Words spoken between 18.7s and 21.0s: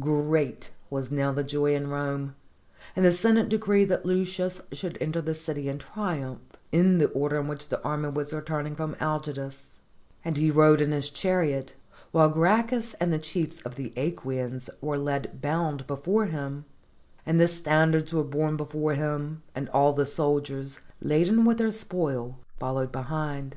him, and all the soldiers,